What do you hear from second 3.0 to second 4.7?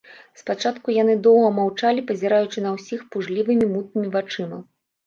пужлівымі, мутнымі вачыма.